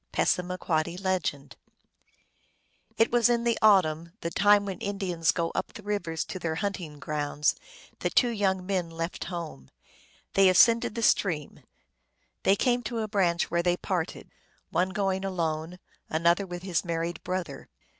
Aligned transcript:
(Passamaquoddy.) 0.11 0.97
It 2.97 3.11
was 3.11 3.29
in 3.29 3.43
the 3.43 3.59
autumn, 3.61 4.13
the 4.21 4.31
time 4.31 4.65
when 4.65 4.79
Indians 4.79 5.31
go 5.31 5.51
up 5.53 5.73
the 5.73 5.83
rivers 5.83 6.25
to 6.25 6.39
their 6.39 6.55
hunting 6.55 6.97
grounds, 6.97 7.53
that 7.99 8.15
two 8.15 8.31
youn^ 8.33 8.65
men 8.65 8.89
left 8.89 9.25
home. 9.25 9.69
They 10.33 10.49
ascended 10.49 10.95
the 10.95 11.03
stream; 11.03 11.59
they 12.41 12.55
came 12.55 12.81
to 12.81 12.97
a 12.97 13.07
branch, 13.07 13.51
where 13.51 13.61
they 13.61 13.77
parted: 13.77 14.31
one 14.71 14.89
going 14.89 15.23
alone, 15.23 15.77
an 16.09 16.25
other 16.25 16.47
with 16.47 16.63
his 16.63 16.83
married 16.83 17.23
brother. 17.23 17.69